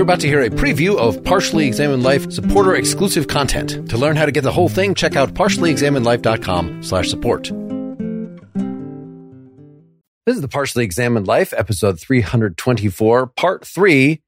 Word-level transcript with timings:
You're 0.00 0.04
about 0.04 0.20
to 0.20 0.28
hear 0.28 0.40
a 0.40 0.48
preview 0.48 0.96
of 0.96 1.22
Partially 1.24 1.66
Examined 1.66 2.02
Life 2.02 2.32
supporter 2.32 2.74
exclusive 2.74 3.28
content. 3.28 3.90
To 3.90 3.98
learn 3.98 4.16
how 4.16 4.24
to 4.24 4.32
get 4.32 4.44
the 4.44 4.50
whole 4.50 4.70
thing, 4.70 4.94
check 4.94 5.14
out 5.14 5.34
partiallyexaminedlife.com 5.34 6.82
slash 6.82 7.10
support. 7.10 7.50
This 10.24 10.36
is 10.36 10.40
the 10.40 10.48
Partially 10.48 10.84
Examined 10.84 11.26
Life, 11.26 11.52
episode 11.54 12.00
324, 12.00 13.26
part 13.26 13.66
three, 13.66 14.22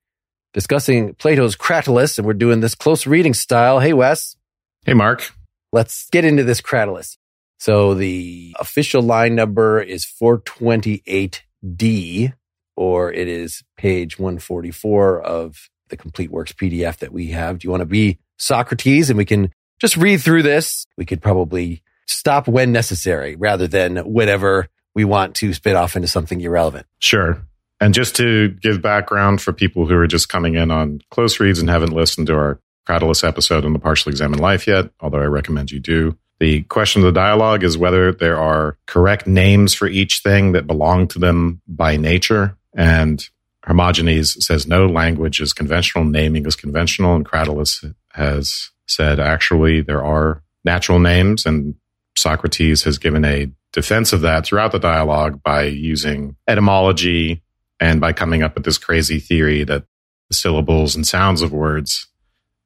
discussing 0.53 1.15
Plato's 1.15 1.57
Cratylus, 1.57 2.19
and 2.19 2.27
we're 2.27 2.35
doing 2.35 2.61
this 2.61 2.75
close 2.75 3.07
reading 3.07 3.33
style. 3.33 3.79
Hey, 3.79 3.93
Wes. 3.93 4.37
Hey, 4.85 4.95
Mark. 4.95 5.31
Let's 5.73 6.11
get 6.11 6.27
into 6.27 6.45
this 6.45 6.61
Cratylus. 6.61 7.17
So 7.63 7.95
the 7.95 8.57
official 8.59 9.03
line 9.03 9.37
number 9.37 9.81
is 9.81 10.05
428D, 10.05 12.33
or 12.75 13.13
it 13.13 13.29
is 13.29 13.63
page 13.77 14.19
144 14.19 15.23
of 15.23 15.71
the 15.89 15.97
complete 15.97 16.33
works 16.33 16.51
PDF 16.51 16.97
that 16.97 17.13
we 17.13 17.29
have. 17.29 17.61
Do 17.61 17.67
you 17.67 17.71
want 17.71 17.83
to 17.83 17.87
be 17.87 18.19
Socrates 18.37 19.11
and 19.11 19.17
we 19.17 19.25
can 19.25 19.53
just 19.81 19.97
read 19.97 20.21
through 20.21 20.43
this? 20.43 20.89
We 20.97 21.05
could 21.05 21.23
probably 21.23 21.85
stop 22.07 22.49
when 22.49 22.73
necessary 22.73 23.37
rather 23.37 23.69
than 23.69 23.99
whenever 24.13 24.67
we 24.97 25.05
want 25.05 25.37
to 25.37 25.55
spit 25.55 25.77
off 25.77 25.95
into 25.95 26.09
something 26.09 26.41
irrelevant. 26.41 26.87
Sure. 26.99 27.47
And 27.81 27.95
just 27.95 28.17
to 28.17 28.49
give 28.49 28.83
background 28.83 29.41
for 29.41 29.53
people 29.53 29.87
who 29.87 29.95
are 29.95 30.09
just 30.09 30.29
coming 30.29 30.57
in 30.57 30.73
on 30.73 31.01
close 31.13 31.39
reads 31.39 31.61
and 31.61 31.71
haven't 31.71 31.93
listened 31.93 32.27
to 32.27 32.35
our 32.35 32.59
Cratylus 32.89 33.23
episode 33.23 33.65
on 33.65 33.73
the 33.73 33.79
Partially 33.79 34.11
Examined 34.11 34.41
Life 34.41 34.67
yet, 34.67 34.91
although 34.99 35.21
I 35.21 35.27
recommend 35.27 35.71
you 35.71 35.79
do. 35.79 36.19
The 36.43 36.63
question 36.63 37.03
of 37.03 37.07
the 37.07 37.21
dialogue 37.21 37.63
is 37.63 37.79
whether 37.79 38.11
there 38.11 38.37
are 38.37 38.77
correct 38.87 39.29
names 39.29 39.75
for 39.75 39.87
each 39.87 40.23
thing 40.25 40.51
that 40.53 40.67
belong 40.67 41.07
to 41.09 41.21
them 41.21 41.63
by 41.69 41.97
nature. 41.97 42.57
And 42.75 43.25
Hermogenes 43.65 44.43
says 44.43 44.67
no 44.67 44.87
language 44.87 45.41
is 45.41 45.53
conventional, 45.53 46.03
naming 46.03 46.45
is 46.45 46.57
conventional. 46.57 47.15
And 47.15 47.25
Cratylus 47.25 47.95
has 48.15 48.73
said 48.89 49.21
actually 49.21 49.83
there 49.83 50.05
are 50.05 50.43
natural 50.65 50.99
names. 50.99 51.47
And 51.47 51.77
Socrates 52.17 52.83
has 52.83 52.99
given 52.99 53.25
a 53.25 53.49
defense 53.73 54.13
of 54.13 54.23
that 54.23 54.45
throughout 54.45 54.73
the 54.73 54.81
dialogue 54.81 55.45
by 55.45 55.67
using 55.67 56.35
etymology 56.49 57.41
and 57.79 58.01
by 58.01 58.13
coming 58.13 58.43
up 58.43 58.57
with 58.57 58.65
this 58.65 58.79
crazy 58.79 59.21
theory 59.21 59.63
that 59.63 59.85
the 60.27 60.35
syllables 60.35 60.97
and 60.97 61.07
sounds 61.07 61.41
of 61.41 61.53
words 61.53 62.09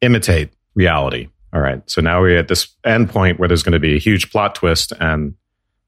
imitate 0.00 0.48
reality. 0.74 1.28
All 1.56 1.62
right. 1.62 1.80
So 1.88 2.02
now 2.02 2.20
we're 2.20 2.36
at 2.36 2.48
this 2.48 2.68
end 2.84 3.08
point 3.08 3.38
where 3.38 3.48
there's 3.48 3.62
going 3.62 3.72
to 3.72 3.78
be 3.78 3.96
a 3.96 3.98
huge 3.98 4.30
plot 4.30 4.54
twist, 4.54 4.92
and 5.00 5.36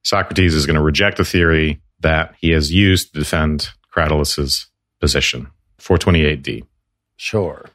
Socrates 0.03 0.55
is 0.55 0.65
going 0.65 0.77
to 0.77 0.83
reject 0.83 1.19
the 1.19 1.27
theory 1.27 1.83
that 2.01 2.35
he 2.41 2.53
has 2.53 2.73
used 2.73 3.13
to 3.13 3.19
defend 3.19 3.69
Cratylus's 3.95 4.67
position. 4.99 5.49
428d. 5.79 6.65
Sure. 7.17 7.67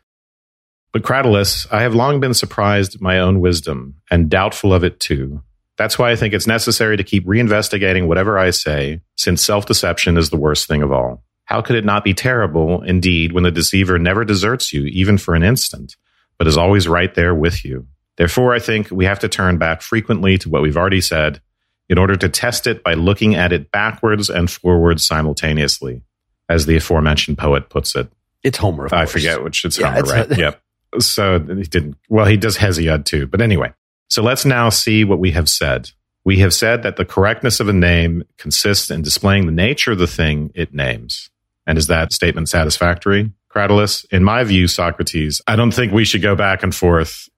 But 0.91 1.03
Cratylus, 1.03 1.67
I 1.71 1.83
have 1.83 1.93
long 1.93 2.19
been 2.19 2.33
surprised 2.33 2.95
at 2.95 3.01
my 3.01 3.19
own 3.19 3.39
wisdom 3.39 3.93
and 4.09 4.27
doubtful 4.27 4.73
of 4.73 4.83
it 4.83 4.99
too. 4.99 5.43
That's 5.77 5.99
why 5.99 6.09
I 6.09 6.15
think 6.15 6.33
it's 6.33 6.47
necessary 6.47 6.97
to 6.97 7.03
keep 7.03 7.27
reinvestigating 7.27 8.07
whatever 8.07 8.39
I 8.39 8.49
say, 8.49 9.01
since 9.17 9.45
self 9.45 9.67
deception 9.67 10.17
is 10.17 10.31
the 10.31 10.37
worst 10.37 10.67
thing 10.67 10.81
of 10.81 10.91
all. 10.91 11.23
How 11.45 11.61
could 11.61 11.75
it 11.75 11.85
not 11.85 12.03
be 12.03 12.15
terrible, 12.15 12.81
indeed, 12.81 13.33
when 13.33 13.43
the 13.43 13.51
deceiver 13.51 13.99
never 13.99 14.25
deserts 14.25 14.73
you, 14.73 14.85
even 14.85 15.19
for 15.19 15.35
an 15.35 15.43
instant, 15.43 15.95
but 16.37 16.47
is 16.47 16.57
always 16.57 16.87
right 16.87 17.13
there 17.15 17.33
with 17.35 17.63
you? 17.65 17.87
Therefore, 18.17 18.53
I 18.53 18.59
think 18.59 18.91
we 18.91 19.05
have 19.05 19.19
to 19.19 19.27
turn 19.29 19.57
back 19.57 19.81
frequently 19.81 20.37
to 20.39 20.49
what 20.49 20.61
we've 20.61 20.77
already 20.77 21.01
said 21.01 21.41
in 21.89 21.97
order 21.97 22.15
to 22.15 22.29
test 22.29 22.67
it 22.67 22.83
by 22.83 22.93
looking 22.93 23.35
at 23.35 23.51
it 23.51 23.71
backwards 23.71 24.29
and 24.29 24.49
forwards 24.49 25.05
simultaneously, 25.05 26.01
as 26.49 26.65
the 26.65 26.75
aforementioned 26.77 27.37
poet 27.37 27.69
puts 27.69 27.95
it. 27.95 28.11
It's 28.43 28.57
Homer. 28.57 28.85
I 28.87 28.89
course. 28.89 29.11
forget 29.13 29.43
which 29.43 29.65
it's 29.65 29.77
Yeah, 29.79 29.93
Homer, 29.93 29.99
it's- 30.15 30.29
right? 30.29 30.37
yep. 30.39 30.61
So 30.99 31.39
he 31.39 31.63
didn't. 31.63 31.95
Well, 32.07 32.25
he 32.27 32.37
does 32.37 32.57
Hesiod 32.57 33.05
too. 33.05 33.25
But 33.25 33.41
anyway, 33.41 33.73
so 34.09 34.21
let's 34.21 34.45
now 34.45 34.69
see 34.69 35.03
what 35.03 35.17
we 35.17 35.31
have 35.31 35.49
said. 35.49 35.89
We 36.23 36.37
have 36.39 36.53
said 36.53 36.83
that 36.83 36.97
the 36.97 37.03
correctness 37.05 37.59
of 37.59 37.67
a 37.67 37.73
name 37.73 38.23
consists 38.37 38.91
in 38.91 39.01
displaying 39.01 39.45
the 39.47 39.51
nature 39.51 39.91
of 39.93 39.97
the 39.97 40.07
thing 40.07 40.51
it 40.53 40.71
names. 40.73 41.31
And 41.65 41.77
is 41.79 41.87
that 41.87 42.13
statement 42.13 42.47
satisfactory, 42.49 43.31
Cratylus? 43.53 44.05
In 44.11 44.23
my 44.23 44.43
view, 44.43 44.67
Socrates, 44.67 45.41
I 45.47 45.55
don't 45.55 45.73
think 45.73 45.93
we 45.93 46.05
should 46.05 46.21
go 46.21 46.35
back 46.35 46.63
and 46.63 46.73
forth. 46.73 47.29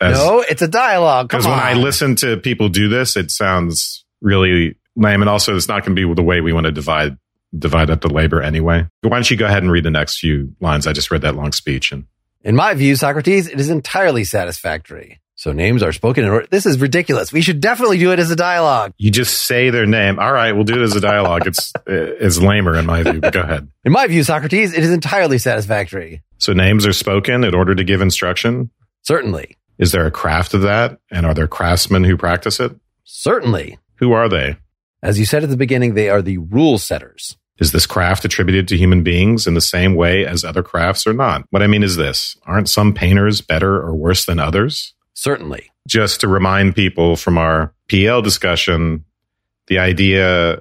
no, 0.00 0.44
it's 0.48 0.62
a 0.62 0.68
dialogue. 0.68 1.30
Come 1.30 1.40
Because 1.40 1.50
when 1.50 1.58
I 1.58 1.74
listen 1.74 2.16
to 2.16 2.36
people 2.36 2.68
do 2.68 2.88
this, 2.88 3.16
it 3.16 3.30
sounds 3.30 4.04
really 4.20 4.76
lame. 4.96 5.22
And 5.22 5.28
also, 5.28 5.56
it's 5.56 5.68
not 5.68 5.84
going 5.84 5.96
to 5.96 6.08
be 6.08 6.14
the 6.14 6.22
way 6.22 6.40
we 6.40 6.52
want 6.52 6.66
to 6.66 6.72
divide 6.72 7.16
divide 7.56 7.90
up 7.90 8.00
the 8.00 8.08
labor 8.08 8.42
anyway. 8.42 8.88
Why 9.02 9.10
don't 9.10 9.30
you 9.30 9.36
go 9.36 9.46
ahead 9.46 9.62
and 9.62 9.70
read 9.70 9.84
the 9.84 9.90
next 9.90 10.18
few 10.18 10.54
lines? 10.60 10.86
I 10.86 10.92
just 10.92 11.10
read 11.10 11.22
that 11.22 11.34
long 11.36 11.52
speech 11.52 11.92
and 11.92 12.06
In 12.42 12.56
my 12.56 12.74
view, 12.74 12.96
Socrates, 12.96 13.46
it 13.48 13.60
is 13.60 13.70
entirely 13.70 14.24
satisfactory. 14.24 15.20
So 15.42 15.50
names 15.50 15.82
are 15.82 15.90
spoken 15.90 16.22
in 16.22 16.30
order. 16.30 16.46
This 16.48 16.66
is 16.66 16.78
ridiculous. 16.78 17.32
We 17.32 17.40
should 17.40 17.58
definitely 17.58 17.98
do 17.98 18.12
it 18.12 18.20
as 18.20 18.30
a 18.30 18.36
dialogue. 18.36 18.92
you 18.96 19.10
just 19.10 19.44
say 19.44 19.70
their 19.70 19.86
name. 19.86 20.20
All 20.20 20.32
right, 20.32 20.52
we'll 20.52 20.62
do 20.62 20.80
it 20.80 20.84
as 20.84 20.94
a 20.94 21.00
dialogue. 21.00 21.48
It's 21.48 21.72
it's 21.88 22.38
lamer 22.38 22.76
in 22.76 22.86
my 22.86 23.02
view. 23.02 23.20
But 23.20 23.32
go 23.32 23.40
ahead. 23.40 23.66
In 23.84 23.90
my 23.90 24.06
view, 24.06 24.22
Socrates, 24.22 24.72
it 24.72 24.84
is 24.84 24.92
entirely 24.92 25.38
satisfactory. 25.38 26.22
So 26.38 26.52
names 26.52 26.86
are 26.86 26.92
spoken 26.92 27.42
in 27.42 27.56
order 27.56 27.74
to 27.74 27.82
give 27.82 28.00
instruction. 28.00 28.70
Certainly. 29.02 29.56
Is 29.78 29.90
there 29.90 30.06
a 30.06 30.12
craft 30.12 30.54
of 30.54 30.62
that? 30.62 31.00
And 31.10 31.26
are 31.26 31.34
there 31.34 31.48
craftsmen 31.48 32.04
who 32.04 32.16
practice 32.16 32.60
it? 32.60 32.76
Certainly. 33.02 33.80
Who 33.96 34.12
are 34.12 34.28
they? 34.28 34.58
As 35.02 35.18
you 35.18 35.26
said 35.26 35.42
at 35.42 35.50
the 35.50 35.56
beginning, 35.56 35.94
they 35.94 36.08
are 36.08 36.22
the 36.22 36.38
rule 36.38 36.78
setters. 36.78 37.36
Is 37.58 37.72
this 37.72 37.86
craft 37.86 38.24
attributed 38.24 38.68
to 38.68 38.76
human 38.76 39.02
beings 39.02 39.48
in 39.48 39.54
the 39.54 39.60
same 39.60 39.96
way 39.96 40.24
as 40.24 40.44
other 40.44 40.62
crafts 40.62 41.04
or 41.04 41.12
not? 41.12 41.46
What 41.50 41.64
I 41.64 41.66
mean 41.66 41.82
is 41.82 41.96
this 41.96 42.36
aren't 42.46 42.68
some 42.68 42.94
painters 42.94 43.40
better 43.40 43.82
or 43.82 43.92
worse 43.96 44.24
than 44.24 44.38
others? 44.38 44.94
Certainly. 45.22 45.70
Just 45.86 46.20
to 46.22 46.26
remind 46.26 46.74
people 46.74 47.14
from 47.14 47.38
our 47.38 47.72
PEL 47.88 48.22
discussion, 48.22 49.04
the 49.68 49.78
idea 49.78 50.58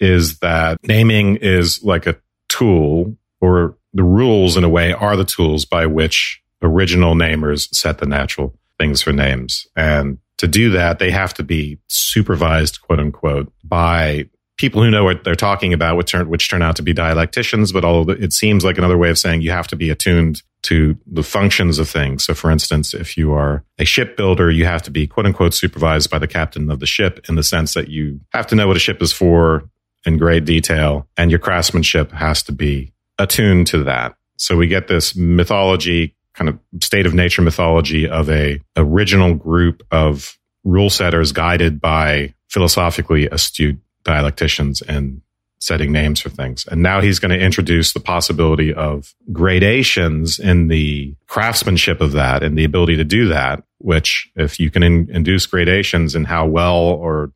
is 0.00 0.38
that 0.40 0.76
naming 0.86 1.36
is 1.36 1.82
like 1.82 2.06
a 2.06 2.18
tool, 2.50 3.16
or 3.40 3.78
the 3.94 4.02
rules 4.02 4.58
in 4.58 4.64
a 4.64 4.68
way 4.68 4.92
are 4.92 5.16
the 5.16 5.24
tools 5.24 5.64
by 5.64 5.86
which 5.86 6.42
original 6.60 7.14
namers 7.14 7.74
set 7.74 7.96
the 7.96 8.04
natural 8.04 8.54
things 8.78 9.00
for 9.00 9.12
names. 9.12 9.66
And 9.74 10.18
to 10.36 10.46
do 10.46 10.68
that, 10.72 10.98
they 10.98 11.10
have 11.10 11.32
to 11.32 11.42
be 11.42 11.78
supervised, 11.86 12.82
quote 12.82 13.00
unquote, 13.00 13.50
by 13.64 14.28
people 14.56 14.82
who 14.82 14.90
know 14.90 15.04
what 15.04 15.24
they're 15.24 15.34
talking 15.34 15.72
about, 15.72 15.96
which 15.96 16.12
turn, 16.12 16.28
which 16.28 16.48
turn 16.48 16.62
out 16.62 16.76
to 16.76 16.82
be 16.82 16.94
dialecticians. 16.94 17.72
But 17.72 17.84
although 17.84 18.12
it 18.12 18.32
seems 18.32 18.64
like 18.64 18.78
another 18.78 18.96
way 18.96 19.10
of 19.10 19.18
saying 19.18 19.42
you 19.42 19.50
have 19.50 19.66
to 19.68 19.76
be 19.76 19.90
attuned 19.90 20.42
to 20.62 20.98
the 21.06 21.22
functions 21.22 21.78
of 21.78 21.88
things. 21.88 22.24
So, 22.24 22.34
for 22.34 22.50
instance, 22.50 22.92
if 22.92 23.16
you 23.16 23.32
are 23.32 23.62
a 23.78 23.84
shipbuilder, 23.84 24.50
you 24.50 24.64
have 24.64 24.82
to 24.82 24.90
be 24.90 25.06
quote 25.06 25.26
unquote 25.26 25.54
supervised 25.54 26.10
by 26.10 26.18
the 26.18 26.26
captain 26.26 26.70
of 26.70 26.80
the 26.80 26.86
ship 26.86 27.24
in 27.28 27.36
the 27.36 27.42
sense 27.42 27.74
that 27.74 27.88
you 27.88 28.20
have 28.32 28.46
to 28.48 28.54
know 28.54 28.66
what 28.66 28.76
a 28.76 28.80
ship 28.80 29.00
is 29.00 29.12
for 29.12 29.68
in 30.04 30.18
great 30.18 30.44
detail, 30.44 31.06
and 31.16 31.30
your 31.30 31.40
craftsmanship 31.40 32.12
has 32.12 32.42
to 32.44 32.52
be 32.52 32.92
attuned 33.18 33.66
to 33.68 33.84
that. 33.84 34.16
So 34.38 34.56
we 34.56 34.66
get 34.66 34.88
this 34.88 35.16
mythology, 35.16 36.14
kind 36.34 36.48
of 36.48 36.58
state 36.82 37.06
of 37.06 37.14
nature 37.14 37.42
mythology 37.42 38.08
of 38.08 38.30
a 38.30 38.60
original 38.76 39.34
group 39.34 39.82
of 39.90 40.38
rule 40.64 40.90
setters 40.90 41.32
guided 41.32 41.80
by 41.80 42.34
philosophically 42.48 43.26
astute 43.28 43.78
dialecticians 44.06 44.82
and 44.86 45.20
setting 45.58 45.90
names 45.90 46.20
for 46.20 46.28
things. 46.28 46.66
And 46.66 46.82
now 46.82 47.00
he's 47.00 47.18
going 47.18 47.36
to 47.36 47.44
introduce 47.44 47.92
the 47.92 48.00
possibility 48.00 48.72
of 48.72 49.14
gradations 49.32 50.38
in 50.38 50.68
the 50.68 51.16
craftsmanship 51.26 52.00
of 52.00 52.12
that 52.12 52.42
and 52.42 52.56
the 52.56 52.64
ability 52.64 52.96
to 52.96 53.04
do 53.04 53.28
that, 53.28 53.64
which 53.78 54.30
if 54.36 54.60
you 54.60 54.70
can 54.70 54.82
in, 54.82 55.08
induce 55.10 55.46
gradations 55.46 56.14
in 56.14 56.24
how 56.24 56.46
well 56.46 56.76
or 56.76 57.32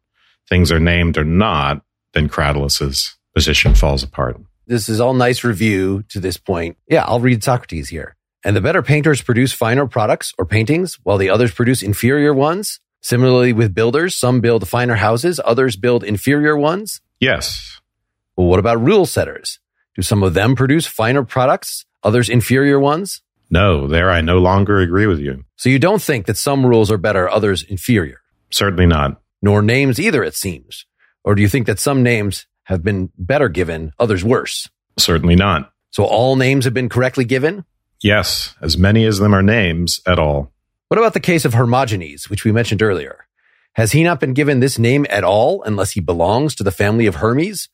things 0.48 0.70
are 0.70 0.80
named 0.80 1.16
or 1.16 1.24
not, 1.24 1.82
then 2.12 2.28
Cratylus's 2.28 3.16
position 3.34 3.74
falls 3.74 4.02
apart. 4.02 4.38
This 4.66 4.88
is 4.88 5.00
all 5.00 5.14
nice 5.14 5.42
review 5.42 6.04
to 6.10 6.20
this 6.20 6.36
point. 6.36 6.76
Yeah, 6.88 7.04
I'll 7.06 7.20
read 7.20 7.42
Socrates 7.42 7.88
here. 7.88 8.16
And 8.44 8.54
the 8.54 8.60
better 8.60 8.82
painters 8.82 9.22
produce 9.22 9.52
finer 9.52 9.86
products 9.86 10.32
or 10.38 10.46
paintings, 10.46 10.98
while 11.02 11.18
the 11.18 11.30
others 11.30 11.52
produce 11.52 11.82
inferior 11.82 12.32
ones. 12.32 12.80
Similarly 13.02 13.52
with 13.52 13.74
builders, 13.74 14.16
some 14.16 14.40
build 14.40 14.68
finer 14.68 14.96
houses, 14.96 15.40
others 15.44 15.76
build 15.76 16.04
inferior 16.04 16.56
ones. 16.56 17.00
Yes. 17.18 17.80
Well, 18.36 18.46
what 18.46 18.58
about 18.58 18.80
rule 18.82 19.06
setters? 19.06 19.58
Do 19.96 20.02
some 20.02 20.22
of 20.22 20.34
them 20.34 20.54
produce 20.54 20.86
finer 20.86 21.24
products, 21.24 21.86
others 22.02 22.28
inferior 22.28 22.78
ones? 22.78 23.22
No, 23.50 23.88
there 23.88 24.10
I 24.10 24.20
no 24.20 24.38
longer 24.38 24.80
agree 24.80 25.06
with 25.06 25.18
you. 25.18 25.44
So 25.56 25.68
you 25.68 25.78
don't 25.78 26.00
think 26.00 26.26
that 26.26 26.36
some 26.36 26.64
rules 26.64 26.90
are 26.90 26.98
better, 26.98 27.28
others 27.28 27.62
inferior? 27.62 28.20
Certainly 28.50 28.86
not. 28.86 29.20
Nor 29.42 29.62
names 29.62 29.98
either, 29.98 30.22
it 30.22 30.34
seems. 30.34 30.86
Or 31.24 31.34
do 31.34 31.42
you 31.42 31.48
think 31.48 31.66
that 31.66 31.80
some 31.80 32.02
names 32.02 32.46
have 32.64 32.84
been 32.84 33.10
better 33.18 33.48
given, 33.48 33.92
others 33.98 34.24
worse? 34.24 34.68
Certainly 34.98 35.36
not. 35.36 35.72
So 35.90 36.04
all 36.04 36.36
names 36.36 36.64
have 36.64 36.74
been 36.74 36.88
correctly 36.88 37.24
given? 37.24 37.64
Yes, 38.02 38.54
as 38.62 38.78
many 38.78 39.04
as 39.04 39.18
them 39.18 39.34
are 39.34 39.42
names 39.42 40.00
at 40.06 40.18
all. 40.18 40.52
What 40.90 40.98
about 40.98 41.14
the 41.14 41.20
case 41.20 41.44
of 41.44 41.54
Hermogenes, 41.54 42.28
which 42.28 42.44
we 42.44 42.50
mentioned 42.50 42.82
earlier? 42.82 43.28
Has 43.74 43.92
he 43.92 44.02
not 44.02 44.18
been 44.18 44.34
given 44.34 44.58
this 44.58 44.76
name 44.76 45.06
at 45.08 45.22
all 45.22 45.62
unless 45.62 45.92
he 45.92 46.00
belongs 46.00 46.56
to 46.56 46.64
the 46.64 46.72
family 46.72 47.06
of 47.06 47.14
Hermes? 47.14 47.68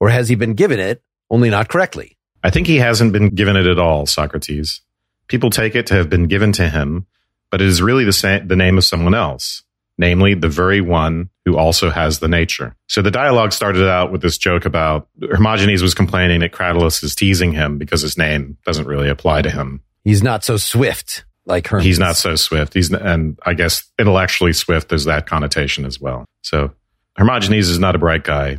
Or 0.00 0.08
has 0.08 0.30
he 0.30 0.36
been 0.36 0.54
given 0.54 0.80
it, 0.80 1.02
only 1.28 1.50
not 1.50 1.68
correctly? 1.68 2.16
I 2.42 2.48
think 2.48 2.66
he 2.66 2.78
hasn't 2.78 3.12
been 3.12 3.34
given 3.34 3.56
it 3.56 3.66
at 3.66 3.78
all, 3.78 4.06
Socrates. 4.06 4.80
People 5.28 5.50
take 5.50 5.74
it 5.74 5.88
to 5.88 5.94
have 5.96 6.08
been 6.08 6.28
given 6.28 6.52
to 6.52 6.66
him, 6.66 7.04
but 7.50 7.60
it 7.60 7.66
is 7.66 7.82
really 7.82 8.06
the, 8.06 8.12
same, 8.14 8.48
the 8.48 8.56
name 8.56 8.78
of 8.78 8.84
someone 8.84 9.14
else, 9.14 9.62
namely 9.98 10.32
the 10.32 10.48
very 10.48 10.80
one 10.80 11.28
who 11.44 11.58
also 11.58 11.90
has 11.90 12.20
the 12.20 12.28
nature. 12.28 12.74
So 12.88 13.02
the 13.02 13.10
dialogue 13.10 13.52
started 13.52 13.86
out 13.86 14.10
with 14.10 14.22
this 14.22 14.38
joke 14.38 14.64
about 14.64 15.08
Hermogenes 15.20 15.82
was 15.82 15.92
complaining 15.92 16.40
that 16.40 16.52
Cratylus 16.52 17.04
is 17.04 17.14
teasing 17.14 17.52
him 17.52 17.76
because 17.76 18.00
his 18.00 18.16
name 18.16 18.56
doesn't 18.64 18.86
really 18.86 19.10
apply 19.10 19.42
to 19.42 19.50
him. 19.50 19.82
He's 20.04 20.22
not 20.22 20.42
so 20.42 20.56
swift 20.56 21.25
like 21.46 21.66
Hermes. 21.68 21.84
He's 21.84 21.98
not 21.98 22.16
so 22.16 22.36
swift. 22.36 22.74
He's 22.74 22.92
and 22.92 23.38
I 23.44 23.54
guess 23.54 23.84
intellectually 23.98 24.52
swift 24.52 24.92
is 24.92 25.04
that 25.04 25.26
connotation 25.26 25.84
as 25.84 26.00
well. 26.00 26.26
So 26.42 26.72
Hermogenes 27.18 27.70
is 27.70 27.78
not 27.78 27.94
a 27.94 27.98
bright 27.98 28.24
guy, 28.24 28.58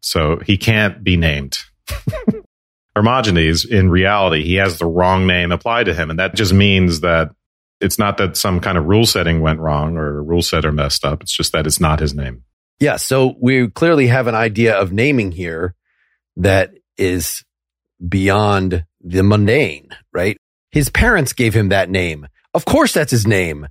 so 0.00 0.38
he 0.44 0.56
can't 0.56 1.02
be 1.02 1.16
named. 1.16 1.58
Hermogenes, 2.96 3.64
in 3.64 3.90
reality, 3.90 4.44
he 4.44 4.54
has 4.54 4.78
the 4.78 4.86
wrong 4.86 5.26
name 5.26 5.52
applied 5.52 5.84
to 5.84 5.94
him, 5.94 6.10
and 6.10 6.18
that 6.18 6.34
just 6.34 6.52
means 6.52 7.00
that 7.00 7.30
it's 7.80 7.98
not 7.98 8.18
that 8.18 8.36
some 8.36 8.60
kind 8.60 8.76
of 8.76 8.86
rule 8.86 9.06
setting 9.06 9.40
went 9.40 9.60
wrong 9.60 9.96
or 9.96 10.18
a 10.18 10.22
rule 10.22 10.42
setter 10.42 10.72
messed 10.72 11.04
up. 11.04 11.22
It's 11.22 11.36
just 11.36 11.52
that 11.52 11.66
it's 11.66 11.80
not 11.80 12.00
his 12.00 12.14
name. 12.14 12.42
Yeah. 12.80 12.96
So 12.96 13.34
we 13.40 13.68
clearly 13.68 14.08
have 14.08 14.26
an 14.26 14.34
idea 14.34 14.76
of 14.76 14.92
naming 14.92 15.32
here 15.32 15.74
that 16.36 16.72
is 16.96 17.44
beyond 18.06 18.84
the 19.00 19.22
mundane, 19.22 19.90
right? 20.12 20.36
His 20.78 20.90
parents 20.90 21.32
gave 21.32 21.54
him 21.54 21.70
that 21.70 21.90
name. 21.90 22.28
Of 22.54 22.64
course, 22.64 22.92
that's 22.92 23.10
his 23.10 23.26
name. 23.26 23.66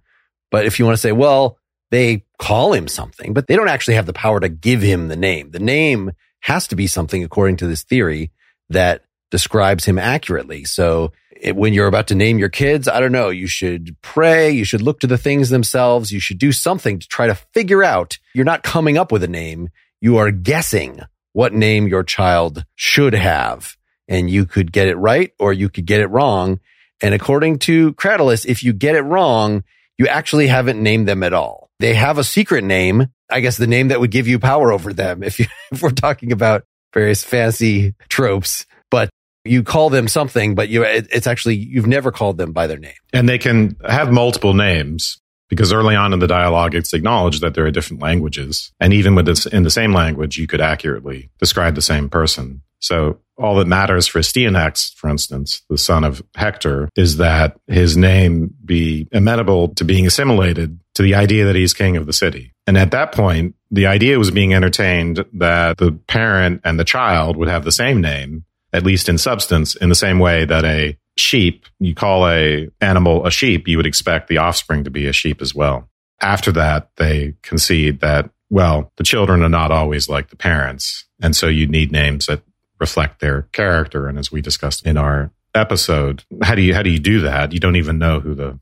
But 0.52 0.66
if 0.66 0.78
you 0.78 0.84
want 0.84 0.98
to 0.98 1.02
say, 1.02 1.14
well, 1.14 1.58
they 1.90 2.26
call 2.38 2.74
him 2.74 2.90
something, 2.90 3.34
but 3.34 3.48
they 3.48 3.56
don't 3.56 3.70
actually 3.70 3.94
have 3.94 4.08
the 4.08 4.12
power 4.12 4.42
to 4.42 4.50
give 4.50 4.82
him 4.82 5.08
the 5.08 5.16
name. 5.16 5.52
The 5.52 5.60
name 5.60 6.12
has 6.42 6.68
to 6.68 6.76
be 6.76 6.86
something, 6.86 7.24
according 7.24 7.56
to 7.58 7.66
this 7.66 7.84
theory, 7.84 8.34
that 8.72 9.06
describes 9.32 9.86
him 9.86 9.98
accurately. 9.98 10.66
So 10.66 11.14
it, 11.32 11.56
when 11.56 11.72
you're 11.72 11.88
about 11.88 12.08
to 12.08 12.16
name 12.16 12.40
your 12.40 12.50
kids, 12.50 12.90
I 12.90 13.00
don't 13.00 13.14
know, 13.14 13.30
you 13.30 13.48
should 13.48 13.96
pray. 14.02 14.52
You 14.52 14.66
should 14.66 14.82
look 14.82 15.00
to 15.00 15.08
the 15.08 15.18
things 15.18 15.48
themselves. 15.48 16.12
You 16.12 16.20
should 16.20 16.40
do 16.40 16.52
something 16.52 17.00
to 17.00 17.08
try 17.08 17.28
to 17.28 17.36
figure 17.36 17.86
out. 17.86 18.18
You're 18.34 18.44
not 18.44 18.64
coming 18.64 18.98
up 18.98 19.14
with 19.14 19.24
a 19.24 19.30
name. 19.30 19.70
You 20.02 20.18
are 20.18 20.32
guessing 20.32 21.00
what 21.32 21.54
name 21.54 21.88
your 21.88 22.04
child 22.04 22.66
should 22.76 23.14
have. 23.14 23.78
And 24.10 24.30
you 24.30 24.46
could 24.46 24.74
get 24.74 24.90
it 24.90 24.98
right 24.98 25.32
or 25.40 25.54
you 25.54 25.70
could 25.70 25.86
get 25.86 26.02
it 26.02 26.08
wrong. 26.08 26.60
And 27.02 27.14
according 27.14 27.60
to 27.60 27.94
Cratylus, 27.94 28.46
if 28.46 28.64
you 28.64 28.74
get 28.74 28.96
it 28.96 29.02
wrong, 29.02 29.64
you 29.98 30.08
actually 30.08 30.48
haven't 30.48 30.82
named 30.82 31.08
them 31.08 31.24
at 31.24 31.34
all. 31.34 31.70
They 31.80 31.94
have 31.94 32.18
a 32.18 32.24
secret 32.24 32.64
name. 32.64 33.08
I 33.30 33.40
guess 33.42 33.58
the 33.58 33.68
name 33.68 33.90
that 33.90 34.00
would 34.00 34.12
give 34.12 34.28
you 34.28 34.40
power 34.40 34.72
over 34.72 34.94
them. 34.94 35.24
If 35.24 35.40
you, 35.40 35.46
if 35.72 35.82
we're 35.82 35.92
talking 35.92 36.32
about 36.32 36.64
various 36.94 37.24
fancy 37.24 37.94
tropes, 38.10 38.66
but 38.90 39.10
you 39.44 39.64
call 39.64 39.90
them 39.90 40.08
something, 40.08 40.56
but 40.56 40.70
you, 40.70 40.84
it's 40.84 41.28
actually, 41.28 41.56
you've 41.56 41.88
never 41.88 42.12
called 42.12 42.38
them 42.38 42.52
by 42.52 42.68
their 42.68 42.78
name. 42.78 42.94
And 43.14 43.30
they 43.30 43.38
can 43.38 43.78
have 43.88 44.12
multiple 44.12 44.54
names 44.54 45.22
because 45.50 45.72
early 45.72 45.96
on 45.96 46.14
in 46.14 46.20
the 46.20 46.28
dialogue, 46.28 46.76
it's 46.76 46.94
acknowledged 46.94 47.42
that 47.42 47.54
there 47.54 47.66
are 47.66 47.72
different 47.72 48.02
languages. 48.02 48.72
And 48.80 48.94
even 48.94 49.16
with 49.16 49.26
this 49.26 49.46
in 49.46 49.64
the 49.64 49.70
same 49.70 49.94
language, 49.94 50.38
you 50.38 50.48
could 50.48 50.62
accurately 50.62 51.30
describe 51.40 51.76
the 51.76 51.82
same 51.82 52.10
person. 52.10 52.62
So 52.80 53.20
all 53.38 53.56
that 53.56 53.68
matters 53.68 54.08
for 54.08 54.20
Astyanax, 54.20 54.94
for 54.96 55.10
instance, 55.10 55.62
the 55.70 55.78
son 55.78 56.04
of 56.04 56.24
Hector, 56.36 56.90
is 56.96 57.18
that 57.18 57.60
his 57.68 57.96
name 57.96 58.54
be 58.66 59.08
amenable 59.12 59.70
to 59.76 59.86
being 59.86 60.08
assimilated 60.08 60.80
to 60.96 61.04
the 61.04 61.16
idea 61.16 61.46
that 61.46 61.56
he's 61.56 61.74
king 61.74 61.98
of 61.98 62.06
the 62.06 62.14
city. 62.14 62.54
And 62.66 62.78
at 62.78 62.92
that 62.92 63.12
point, 63.12 63.56
the 63.72 63.86
idea 63.86 64.18
was 64.18 64.32
being 64.32 64.54
entertained 64.54 65.24
that 65.34 65.78
the 65.78 65.92
parent 66.08 66.62
and 66.64 66.80
the 66.80 66.84
child 66.84 67.38
would 67.38 67.48
have 67.48 67.64
the 67.64 67.72
same 67.72 68.02
name, 68.02 68.46
at 68.74 68.84
least 68.84 69.08
in 69.08 69.18
substance, 69.18 69.76
in 69.76 69.90
the 69.90 69.96
same 69.96 70.20
way 70.20 70.46
that 70.46 70.66
a 70.66 70.98
sheep, 71.18 71.66
you 71.80 71.96
call 71.96 72.28
a 72.28 72.70
animal 72.82 73.26
a 73.26 73.32
sheep, 73.32 73.68
you 73.68 73.78
would 73.78 73.86
expect 73.86 74.28
the 74.28 74.38
offspring 74.38 74.84
to 74.84 74.90
be 74.90 75.08
a 75.08 75.14
sheep 75.14 75.42
as 75.42 75.54
well. 75.54 75.90
After 76.22 76.52
that, 76.54 76.90
they 76.98 77.36
concede 77.44 78.00
that, 78.02 78.30
well, 78.50 78.92
the 78.98 79.04
children 79.04 79.44
are 79.44 79.50
not 79.50 79.72
always 79.72 80.10
like 80.10 80.30
the 80.30 80.36
parents. 80.36 81.06
And 81.22 81.36
so 81.36 81.48
you 81.48 81.68
need 81.68 81.92
names 81.92 82.26
that 82.26 82.42
reflect 82.80 83.20
their 83.20 83.44
character. 83.54 84.08
And 84.08 84.18
as 84.18 84.32
we 84.32 84.42
discussed 84.42 84.86
in 84.86 84.98
our 84.98 85.32
episode, 85.54 86.24
how 86.42 86.56
do 86.56 86.62
you, 86.62 86.74
how 86.74 86.84
do 86.84 86.90
you 86.90 87.00
do 87.00 87.22
that? 87.22 87.52
You 87.52 87.60
don't 87.60 87.76
even 87.76 87.98
know 87.98 88.20
who 88.20 88.36
the 88.36 88.60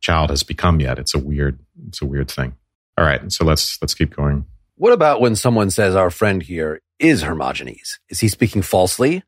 child 0.00 0.30
has 0.30 0.42
become 0.42 0.80
yet. 0.80 0.98
It's 0.98 1.14
a 1.14 1.18
weird, 1.18 1.58
it's 1.88 2.02
a 2.02 2.06
weird 2.06 2.30
thing. 2.30 2.54
All 2.98 3.04
right. 3.04 3.32
So 3.32 3.44
let's, 3.44 3.80
let's 3.80 3.94
keep 3.94 4.14
going. 4.14 4.46
What 4.76 4.92
about 4.92 5.20
when 5.20 5.36
someone 5.36 5.70
says 5.70 5.94
our 5.94 6.10
friend 6.10 6.42
here 6.42 6.80
is 6.98 7.22
Hermogenes? 7.22 7.98
Is 8.08 8.20
he 8.20 8.28
speaking 8.28 8.62
falsely? 8.62 9.22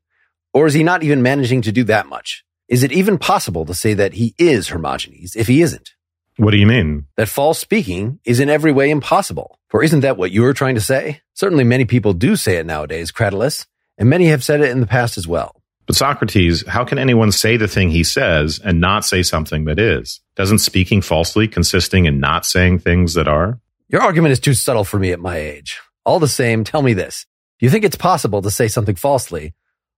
Or 0.52 0.66
is 0.66 0.74
he 0.74 0.82
not 0.82 1.02
even 1.02 1.22
managing 1.22 1.62
to 1.62 1.72
do 1.72 1.84
that 1.84 2.06
much? 2.06 2.44
Is 2.68 2.82
it 2.82 2.92
even 2.92 3.18
possible 3.18 3.64
to 3.66 3.74
say 3.74 3.94
that 3.94 4.14
he 4.14 4.34
is 4.38 4.68
Hermogenes 4.68 5.36
if 5.36 5.46
he 5.46 5.62
isn't? 5.62 5.90
What 6.36 6.50
do 6.50 6.56
you 6.58 6.66
mean? 6.66 7.06
That 7.16 7.28
false 7.28 7.58
speaking 7.58 8.18
is 8.24 8.40
in 8.40 8.50
every 8.50 8.72
way 8.72 8.90
impossible. 8.90 9.58
For 9.68 9.82
isn't 9.82 10.00
that 10.00 10.16
what 10.16 10.32
you 10.32 10.42
were 10.42 10.52
trying 10.52 10.74
to 10.74 10.80
say? 10.80 11.20
Certainly 11.34 11.64
many 11.64 11.84
people 11.84 12.12
do 12.12 12.36
say 12.36 12.56
it 12.56 12.66
nowadays, 12.66 13.12
Cratylus, 13.12 13.66
and 13.98 14.08
many 14.08 14.26
have 14.26 14.44
said 14.44 14.60
it 14.60 14.70
in 14.70 14.80
the 14.80 14.86
past 14.86 15.18
as 15.18 15.26
well. 15.26 15.62
But 15.86 15.96
Socrates, 15.96 16.66
how 16.66 16.84
can 16.84 16.98
anyone 16.98 17.30
say 17.30 17.56
the 17.56 17.68
thing 17.68 17.90
he 17.90 18.02
says 18.02 18.60
and 18.64 18.80
not 18.80 19.04
say 19.04 19.22
something 19.22 19.66
that 19.66 19.78
is? 19.78 20.20
Doesn't 20.34 20.58
speaking 20.58 21.00
falsely 21.00 21.46
consisting 21.46 22.06
in 22.06 22.18
not 22.18 22.44
saying 22.44 22.80
things 22.80 23.14
that 23.14 23.28
are? 23.28 23.60
Your 23.88 24.02
argument 24.02 24.32
is 24.32 24.40
too 24.40 24.54
subtle 24.54 24.84
for 24.84 24.98
me 24.98 25.12
at 25.12 25.20
my 25.20 25.36
age. 25.36 25.80
All 26.04 26.18
the 26.18 26.26
same, 26.26 26.64
tell 26.64 26.82
me 26.82 26.92
this. 26.92 27.24
Do 27.58 27.66
you 27.66 27.70
think 27.70 27.84
it's 27.84 27.96
possible 27.96 28.42
to 28.42 28.50
say 28.50 28.66
something 28.66 28.96
falsely, 28.96 29.54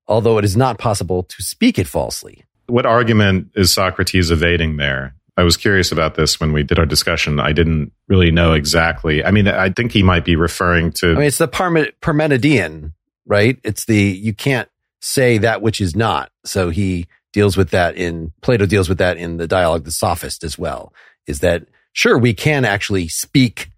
although 0.07 0.37
it 0.39 0.45
is 0.45 0.57
not 0.57 0.79
possible 0.79 1.23
to 1.23 1.43
speak 1.43 1.79
it 1.79 1.87
falsely? 1.87 2.45
What 2.67 2.85
argument 2.85 3.53
is 3.55 3.73
Socrates 3.73 4.31
evading 4.31 4.77
there? 4.77 5.15
I 5.39 5.43
was 5.43 5.57
curious 5.57 5.91
about 5.91 6.17
this 6.17 6.39
when 6.39 6.53
we 6.53 6.65
did 6.65 6.79
our 6.79 6.87
discussion. 6.87 7.41
I 7.41 7.53
didn't 7.53 7.93
really 8.09 8.31
know 8.31 8.53
exactly. 8.53 9.25
I 9.25 9.31
mean, 9.31 9.49
I 9.49 9.71
think 9.71 9.93
he 9.93 10.03
might 10.03 10.25
be 10.25 10.37
referring 10.37 10.93
to. 10.95 11.13
I 11.13 11.15
mean, 11.15 11.23
it's 11.23 11.39
the 11.39 11.49
Parmenidean, 11.49 12.93
right? 13.29 13.59
It's 13.63 13.85
the, 13.85 13.97
you 13.97 14.35
can't 14.35 14.69
say 15.01 15.39
that 15.39 15.63
which 15.63 15.81
is 15.81 15.95
not. 15.95 16.33
So 16.45 16.71
he 16.71 17.07
deals 17.33 17.57
with 17.57 17.71
that 17.71 17.97
in, 17.97 18.33
Plato 18.41 18.67
deals 18.67 18.89
with 18.89 18.99
that 18.99 19.17
in 19.17 19.37
the 19.37 19.47
dialogue, 19.47 19.85
the 19.85 19.93
sophist 19.93 20.43
as 20.43 20.59
well, 20.59 20.93
is 21.27 21.41
that 21.41 21.67
sure, 21.93 22.19
we 22.19 22.35
can 22.35 22.65
actually 22.65 23.07
speak 23.09 23.71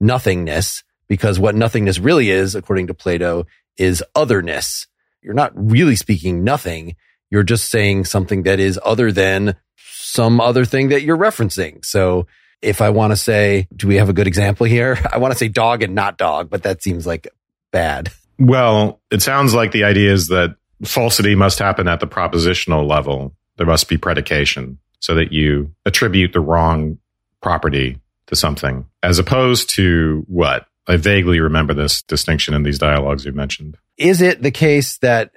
nothingness 0.00 0.82
because 1.06 1.38
what 1.38 1.54
nothingness 1.54 1.98
really 1.98 2.30
is, 2.30 2.54
according 2.54 2.86
to 2.86 2.94
Plato, 2.94 3.46
is 3.76 4.02
otherness. 4.14 4.86
You're 5.22 5.34
not 5.34 5.52
really 5.54 5.96
speaking 5.96 6.44
nothing. 6.44 6.96
You're 7.30 7.42
just 7.42 7.70
saying 7.70 8.06
something 8.06 8.44
that 8.44 8.60
is 8.60 8.78
other 8.84 9.12
than 9.12 9.56
some 9.76 10.40
other 10.40 10.64
thing 10.64 10.88
that 10.88 11.02
you're 11.02 11.16
referencing. 11.16 11.84
So 11.84 12.26
if 12.62 12.80
I 12.80 12.90
want 12.90 13.12
to 13.12 13.16
say, 13.16 13.68
do 13.74 13.88
we 13.88 13.96
have 13.96 14.08
a 14.08 14.14
good 14.14 14.26
example 14.26 14.66
here? 14.66 14.98
I 15.12 15.18
want 15.18 15.32
to 15.32 15.38
say 15.38 15.48
dog 15.48 15.82
and 15.82 15.94
not 15.94 16.16
dog, 16.16 16.50
but 16.50 16.62
that 16.62 16.82
seems 16.82 17.06
like 17.06 17.28
bad. 17.72 18.10
Well, 18.38 19.00
it 19.10 19.22
sounds 19.22 19.54
like 19.54 19.72
the 19.72 19.84
idea 19.84 20.12
is 20.12 20.28
that 20.28 20.56
falsity 20.84 21.34
must 21.34 21.58
happen 21.58 21.88
at 21.88 22.00
the 22.00 22.06
propositional 22.06 22.88
level. 22.88 23.34
There 23.56 23.66
must 23.66 23.88
be 23.88 23.96
predication 23.96 24.78
so 25.00 25.14
that 25.14 25.32
you 25.32 25.72
attribute 25.86 26.32
the 26.32 26.40
wrong 26.40 26.98
property 27.40 28.00
to 28.26 28.36
something 28.36 28.86
as 29.02 29.18
opposed 29.18 29.70
to 29.70 30.24
what? 30.28 30.66
I 30.86 30.96
vaguely 30.96 31.40
remember 31.40 31.72
this 31.72 32.02
distinction 32.02 32.54
in 32.54 32.62
these 32.62 32.78
dialogues 32.78 33.24
you've 33.24 33.34
mentioned. 33.34 33.78
Is 33.96 34.20
it 34.20 34.42
the 34.42 34.50
case 34.50 34.98
that, 34.98 35.30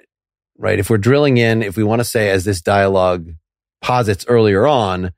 right, 0.58 0.78
if 0.78 0.90
we're 0.90 0.98
drilling 0.98 1.38
in, 1.38 1.62
if 1.62 1.76
we 1.76 1.84
want 1.84 2.00
to 2.00 2.04
say, 2.04 2.30
as 2.30 2.44
this 2.44 2.60
dialogue 2.60 3.30
posits 3.80 4.26
earlier 4.28 4.66
on, 4.66 5.12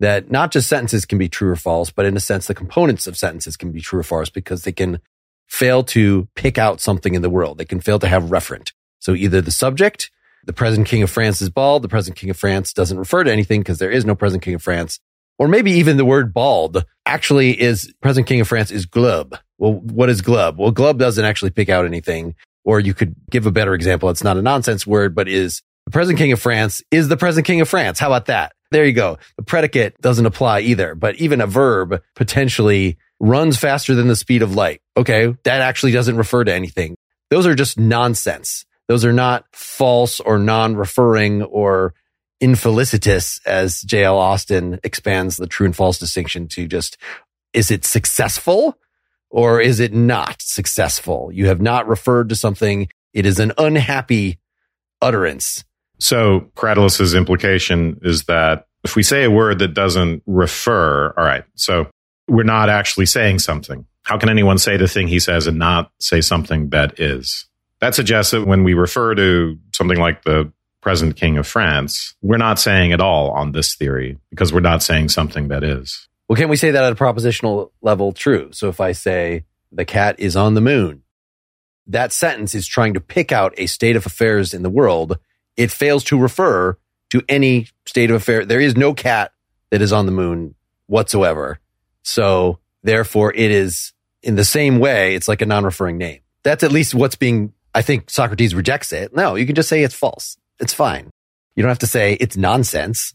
that 0.00 0.30
not 0.30 0.50
just 0.50 0.68
sentences 0.68 1.04
can 1.04 1.18
be 1.18 1.28
true 1.28 1.50
or 1.50 1.56
false, 1.56 1.90
but 1.90 2.04
in 2.04 2.16
a 2.16 2.20
sense, 2.20 2.46
the 2.46 2.54
components 2.54 3.06
of 3.06 3.16
sentences 3.16 3.56
can 3.56 3.72
be 3.72 3.80
true 3.80 4.00
or 4.00 4.04
false 4.04 4.28
because 4.28 4.62
they 4.62 4.72
can 4.72 5.00
fail 5.46 5.82
to 5.84 6.28
pick 6.34 6.58
out 6.58 6.80
something 6.80 7.14
in 7.14 7.22
the 7.22 7.30
world. 7.30 7.58
They 7.58 7.64
can 7.64 7.80
fail 7.80 7.98
to 7.98 8.08
have 8.08 8.24
referent. 8.24 8.72
So 8.98 9.14
either 9.14 9.40
the 9.40 9.50
subject, 9.50 10.10
the 10.44 10.52
present 10.52 10.86
king 10.86 11.02
of 11.02 11.10
France 11.10 11.42
is 11.42 11.50
bald. 11.50 11.82
The 11.82 11.88
present 11.88 12.16
king 12.16 12.30
of 12.30 12.36
France 12.36 12.72
doesn't 12.72 12.98
refer 12.98 13.24
to 13.24 13.32
anything 13.32 13.60
because 13.60 13.78
there 13.78 13.90
is 13.90 14.04
no 14.04 14.14
present 14.14 14.42
king 14.42 14.54
of 14.54 14.62
France. 14.62 15.00
Or 15.38 15.48
maybe 15.48 15.72
even 15.72 15.96
the 15.96 16.04
word 16.04 16.32
bald 16.32 16.84
actually 17.04 17.60
is 17.60 17.92
present 18.00 18.26
king 18.26 18.40
of 18.40 18.48
France 18.48 18.70
is 18.70 18.86
glub. 18.86 19.38
Well, 19.58 19.74
what 19.74 20.08
is 20.08 20.22
glub? 20.22 20.58
Well, 20.58 20.70
glub 20.70 20.98
doesn't 20.98 21.24
actually 21.24 21.50
pick 21.50 21.68
out 21.68 21.84
anything. 21.84 22.34
Or 22.64 22.80
you 22.80 22.94
could 22.94 23.14
give 23.30 23.46
a 23.46 23.52
better 23.52 23.74
example. 23.74 24.10
It's 24.10 24.24
not 24.24 24.36
a 24.36 24.42
nonsense 24.42 24.86
word, 24.86 25.14
but 25.14 25.28
is 25.28 25.62
the 25.84 25.92
present 25.92 26.18
king 26.18 26.32
of 26.32 26.40
France 26.40 26.82
is 26.90 27.08
the 27.08 27.16
present 27.16 27.46
king 27.46 27.60
of 27.60 27.68
France. 27.68 27.98
How 27.98 28.08
about 28.08 28.26
that? 28.26 28.52
There 28.72 28.84
you 28.84 28.92
go. 28.92 29.18
The 29.36 29.44
predicate 29.44 30.00
doesn't 30.00 30.26
apply 30.26 30.60
either, 30.60 30.94
but 30.94 31.14
even 31.16 31.40
a 31.40 31.46
verb 31.46 32.02
potentially 32.16 32.98
runs 33.20 33.56
faster 33.56 33.94
than 33.94 34.08
the 34.08 34.16
speed 34.16 34.42
of 34.42 34.54
light. 34.54 34.80
Okay. 34.96 35.34
That 35.44 35.60
actually 35.60 35.92
doesn't 35.92 36.16
refer 36.16 36.44
to 36.44 36.52
anything. 36.54 36.96
Those 37.30 37.46
are 37.46 37.54
just 37.54 37.78
nonsense. 37.78 38.64
Those 38.88 39.04
are 39.04 39.12
not 39.12 39.44
false 39.52 40.20
or 40.20 40.38
non-referring 40.38 41.42
or 41.42 41.94
infelicitous 42.40 43.40
as 43.46 43.82
JL 43.82 44.14
Austin 44.14 44.78
expands 44.84 45.36
the 45.36 45.46
true 45.46 45.66
and 45.66 45.74
false 45.74 45.98
distinction 45.98 46.48
to 46.48 46.68
just, 46.68 46.96
is 47.52 47.70
it 47.70 47.84
successful 47.84 48.78
or 49.30 49.60
is 49.60 49.80
it 49.80 49.92
not 49.92 50.40
successful? 50.40 51.30
You 51.32 51.46
have 51.46 51.60
not 51.60 51.88
referred 51.88 52.28
to 52.28 52.36
something. 52.36 52.88
It 53.12 53.26
is 53.26 53.40
an 53.40 53.52
unhappy 53.58 54.38
utterance. 55.00 55.64
So 55.98 56.50
Cratylus's 56.54 57.14
implication 57.14 57.98
is 58.02 58.24
that 58.24 58.66
if 58.84 58.94
we 58.94 59.02
say 59.02 59.24
a 59.24 59.30
word 59.30 59.58
that 59.60 59.74
doesn't 59.74 60.22
refer, 60.26 61.12
all 61.16 61.24
right, 61.24 61.44
so 61.54 61.88
we're 62.28 62.44
not 62.44 62.68
actually 62.68 63.06
saying 63.06 63.38
something. 63.38 63.86
How 64.02 64.18
can 64.18 64.28
anyone 64.28 64.58
say 64.58 64.76
the 64.76 64.88
thing 64.88 65.08
he 65.08 65.18
says 65.18 65.46
and 65.46 65.58
not 65.58 65.90
say 65.98 66.20
something 66.20 66.70
that 66.70 67.00
is? 67.00 67.46
That 67.80 67.94
suggests 67.94 68.32
that 68.32 68.46
when 68.46 68.64
we 68.64 68.74
refer 68.74 69.14
to 69.14 69.58
something 69.72 69.98
like 69.98 70.22
the 70.22 70.52
present 70.80 71.16
king 71.16 71.36
of 71.36 71.46
France, 71.46 72.14
we're 72.22 72.36
not 72.36 72.58
saying 72.58 72.92
at 72.92 73.00
all 73.00 73.30
on 73.30 73.52
this 73.52 73.74
theory 73.74 74.18
because 74.30 74.52
we're 74.52 74.60
not 74.60 74.82
saying 74.82 75.08
something 75.08 75.48
that 75.48 75.64
is. 75.64 76.08
Well, 76.28 76.36
can 76.36 76.48
we 76.48 76.56
say 76.56 76.70
that 76.70 76.84
at 76.84 76.92
a 76.92 76.96
propositional 76.96 77.70
level 77.82 78.12
true? 78.12 78.50
So 78.52 78.68
if 78.68 78.80
I 78.80 78.92
say 78.92 79.44
the 79.72 79.84
cat 79.84 80.18
is 80.18 80.36
on 80.36 80.54
the 80.54 80.60
moon, 80.60 81.02
that 81.86 82.12
sentence 82.12 82.54
is 82.54 82.66
trying 82.66 82.94
to 82.94 83.00
pick 83.00 83.30
out 83.30 83.54
a 83.58 83.66
state 83.66 83.96
of 83.96 84.06
affairs 84.06 84.52
in 84.54 84.62
the 84.62 84.70
world. 84.70 85.18
It 85.56 85.70
fails 85.70 86.04
to 86.04 86.18
refer 86.18 86.76
to 87.10 87.22
any 87.28 87.68
state 87.86 88.10
of 88.10 88.16
affair. 88.16 88.44
There 88.44 88.60
is 88.60 88.76
no 88.76 88.94
cat 88.94 89.32
that 89.70 89.82
is 89.82 89.92
on 89.92 90.06
the 90.06 90.12
moon 90.12 90.54
whatsoever. 90.86 91.60
So 92.06 92.60
therefore 92.84 93.34
it 93.34 93.50
is 93.50 93.92
in 94.22 94.36
the 94.36 94.44
same 94.44 94.78
way, 94.78 95.16
it's 95.16 95.28
like 95.28 95.42
a 95.42 95.46
non-referring 95.46 95.98
name. 95.98 96.20
That's 96.44 96.62
at 96.62 96.72
least 96.72 96.94
what's 96.94 97.16
being, 97.16 97.52
I 97.74 97.82
think 97.82 98.08
Socrates 98.08 98.54
rejects 98.54 98.92
it. 98.92 99.14
No, 99.14 99.34
you 99.34 99.44
can 99.44 99.56
just 99.56 99.68
say 99.68 99.82
it's 99.82 99.94
false. 99.94 100.38
It's 100.60 100.72
fine. 100.72 101.10
You 101.56 101.62
don't 101.62 101.70
have 101.70 101.80
to 101.80 101.86
say 101.86 102.14
it's 102.14 102.36
nonsense. 102.36 103.12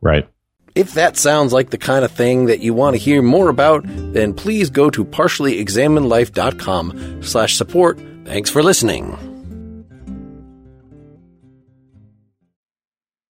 Right. 0.00 0.28
If 0.74 0.94
that 0.94 1.16
sounds 1.16 1.52
like 1.52 1.70
the 1.70 1.78
kind 1.78 2.04
of 2.04 2.10
thing 2.12 2.46
that 2.46 2.60
you 2.60 2.74
want 2.74 2.94
to 2.94 3.02
hear 3.02 3.22
more 3.22 3.48
about, 3.48 3.82
then 3.86 4.34
please 4.34 4.70
go 4.70 4.90
to 4.90 5.04
partiallyexaminedlife.com 5.04 7.22
slash 7.22 7.56
support. 7.56 8.00
Thanks 8.24 8.50
for 8.50 8.62
listening. 8.62 9.33